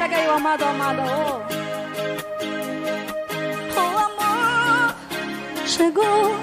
Pega 0.00 0.16
aí 0.16 0.26
o 0.28 0.30
amado, 0.30 0.64
amada, 0.64 1.02
ô. 1.02 1.42
O 3.76 3.98
amor 3.98 4.94
chegou. 5.66 6.34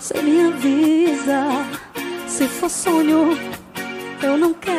Você 0.00 0.22
me 0.22 0.46
avisa. 0.46 1.42
Se 2.26 2.48
for 2.48 2.70
sonho, 2.70 3.38
eu 4.22 4.38
não 4.38 4.54
quero 4.54 4.73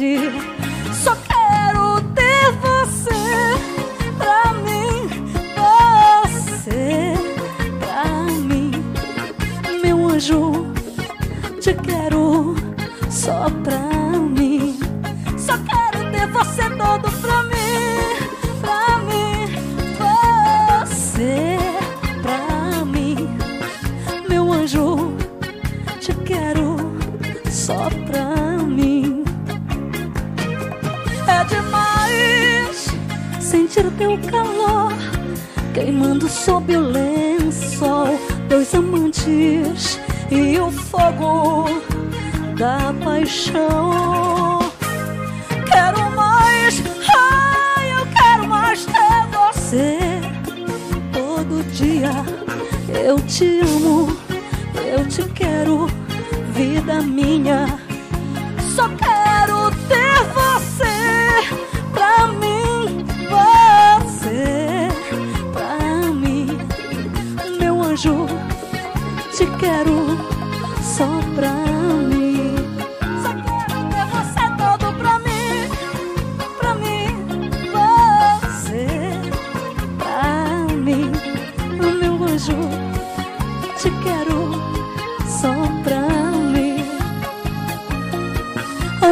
Só 0.00 1.14
quero 1.14 2.00
ter 2.14 2.52
você 2.62 3.10
pra 4.16 4.54
mim, 4.54 5.10
você 6.64 7.12
pra 7.78 8.06
mim, 8.40 8.70
meu 9.82 10.08
anjo. 10.08 10.72
Te 11.60 11.74
quero 11.74 12.54
só 13.10 13.50
pra 13.62 14.18
mim. 14.18 14.80
Só 15.36 15.58
quero 15.58 15.79
teu 34.00 34.16
calor 34.30 34.92
queimando 35.74 36.26
sob 36.26 36.74
o 36.74 36.80
lençol. 36.80 38.18
Dois 38.48 38.74
amantes 38.74 40.00
e 40.30 40.58
o 40.58 40.70
fogo 40.70 41.66
da 42.56 42.94
paixão. 43.04 44.60
Quero 45.66 46.10
mais, 46.16 46.82
ai, 47.14 47.92
eu 47.92 48.06
quero 48.06 48.48
mais 48.48 48.86
ter 48.86 49.26
você. 49.36 49.98
Todo 51.12 51.62
dia 51.72 52.10
eu 53.06 53.20
te 53.20 53.60
amo, 53.60 54.16
eu 54.76 55.06
te 55.06 55.22
quero, 55.34 55.86
vida 56.54 57.02
minha. 57.02 57.66
Só 58.74 58.88
quero 58.88 59.29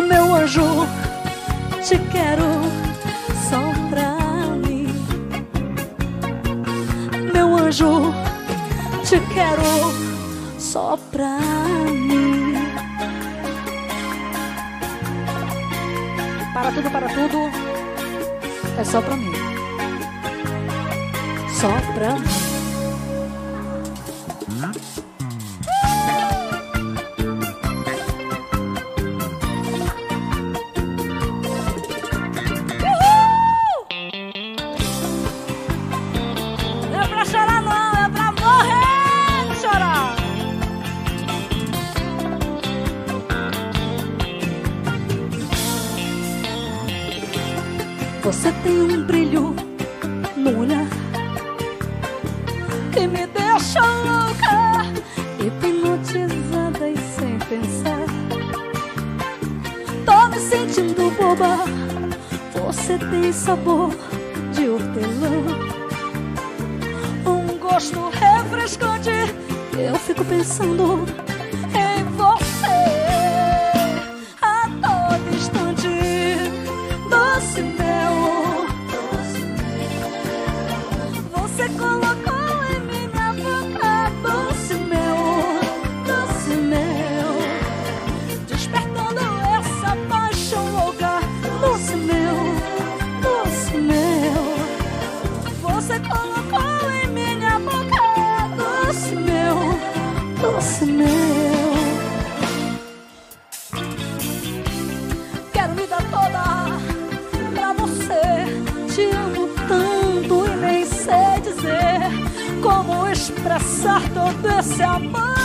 Meu 0.06 0.34
anjo, 0.34 0.86
te 1.82 1.98
quero 2.10 2.62
só 3.48 3.60
pra 3.90 4.16
mim. 4.66 4.86
Meu 7.32 7.56
anjo, 7.56 8.14
te 9.04 9.20
quero 9.32 9.62
só 10.58 10.96
pra 11.10 11.38
mim. 11.90 12.54
Para 16.54 16.72
tudo, 16.72 16.90
para 16.90 17.08
tudo. 17.08 17.50
É 18.78 18.84
só 18.84 19.00
pra 19.00 19.16
mim. 19.16 19.32
Só 21.50 21.68
pra 21.94 22.14
mim. 22.14 22.47
Você 48.28 48.52
tem 48.62 48.82
um 48.82 49.04
brilho 49.04 49.56
no 50.36 50.60
olhar 50.60 50.86
que 52.92 53.06
me 53.06 53.26
deixa 53.26 53.80
louca, 53.80 54.84
hipnotizada 55.42 56.90
e 56.90 56.98
sem 56.98 57.38
pensar. 57.38 58.04
Tô 60.04 60.28
me 60.28 60.38
sentindo 60.40 61.10
boba. 61.12 61.56
Você 62.66 62.98
tem 62.98 63.32
sabor 63.32 63.94
de 64.52 64.68
hortelã, 64.68 65.32
um 67.24 67.58
gosto 67.58 68.10
refrescante. 68.10 69.10
Eu 69.72 69.94
fico 69.94 70.22
pensando 70.26 71.06
doce 100.78 100.86
mel. 100.86 101.08
Quero 105.52 105.74
vida 105.74 105.96
toda 106.10 106.78
pra 107.54 107.72
você. 107.72 108.94
Te 108.94 109.10
amo 109.16 109.48
tanto 109.66 110.46
e 110.46 110.56
nem 110.56 110.84
sei 110.86 111.40
dizer 111.42 112.62
como 112.62 113.08
expressar 113.08 114.02
todo 114.10 114.58
esse 114.58 114.82
amor. 114.82 115.37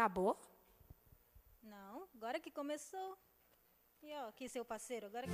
Acabou? 0.00 0.34
Não, 1.62 2.08
agora 2.16 2.40
que 2.40 2.50
começou. 2.50 3.18
E 4.02 4.10
ó, 4.14 4.30
aqui 4.30 4.48
seu 4.48 4.64
parceiro, 4.64 5.04
agora 5.08 5.26
que 5.26 5.32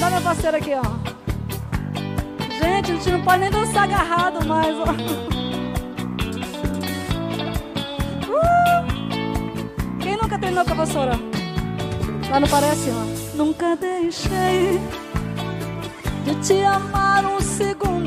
Dá 0.00 0.08
meu 0.08 0.22
parceiro 0.22 0.56
aqui, 0.56 0.70
ó. 0.72 0.80
Gente, 2.58 2.92
a 2.92 2.94
gente 2.94 3.10
não 3.10 3.22
pode 3.22 3.40
nem 3.40 3.50
dançar 3.50 3.84
agarrado 3.84 4.42
mais, 4.46 4.74
ó. 4.74 4.84
Uh! 8.32 8.40
Quem 10.00 10.16
nunca 10.16 10.38
treinou 10.38 10.64
com 10.64 10.72
a 10.72 10.76
vassoura? 10.76 11.12
Lá 12.30 12.40
não 12.40 12.48
parece, 12.48 12.88
ó. 12.88 13.04
Nunca 13.36 13.76
deixei 13.76 14.78
de 16.24 16.34
te 16.42 16.62
amar 16.62 17.26
um 17.26 17.38
segundo. 17.38 17.97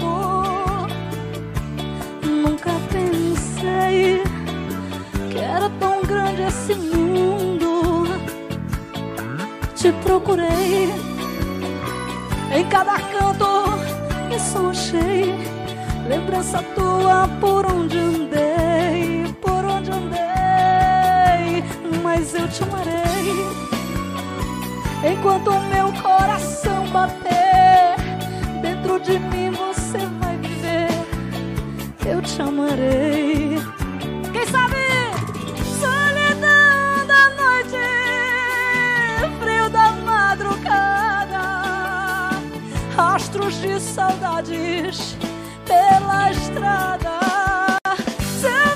Nunca 2.42 2.72
pensei 2.92 4.24
que 5.32 5.38
era 5.38 5.70
tão 5.80 6.02
grande 6.02 6.42
esse 6.42 6.74
mundo. 6.74 8.08
Te 9.76 9.92
procurei 10.04 10.90
em 12.52 12.66
cada 12.68 12.96
canto 12.96 13.46
e 14.36 14.40
só 14.40 14.72
achei 14.72 15.36
lembrança 16.08 16.64
tua 16.74 17.30
por 17.40 17.64
onde 17.68 18.00
andei, 18.00 19.32
por 19.40 19.64
onde 19.64 19.92
andei. 19.92 21.64
Mas 22.02 22.34
eu 22.34 22.48
te 22.48 22.64
amarei 22.64 23.46
enquanto 25.14 25.52
o 25.52 25.60
meu 25.70 25.94
coração 26.02 26.88
bater 26.88 27.98
dentro 28.64 29.00
de 29.00 29.20
mim. 29.20 29.42
Eu 32.06 32.22
te 32.22 32.42
amarei. 32.42 33.58
Quem 34.32 34.46
sabe? 34.48 34.76
Solidão 35.80 37.08
da 37.08 37.30
noite, 37.42 37.78
frio 39.40 39.70
da 39.70 39.92
madrugada, 39.92 41.42
rastros 42.96 43.62
de 43.62 43.80
saudades 43.80 45.16
pela 45.66 46.32
estrada. 46.32 47.20
Seu 48.40 48.72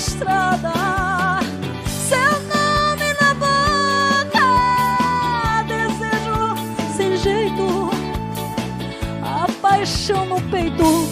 estrada. 0.00 0.72
Seu 2.08 2.32
nome 2.54 3.08
na 3.20 3.34
boca, 3.34 4.48
desejo 5.68 6.40
sem 6.96 7.16
jeito, 7.18 7.90
a 9.22 9.46
paixão 9.60 10.24
no 10.24 10.40
peito, 10.50 11.06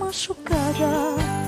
machucada. 0.00 1.41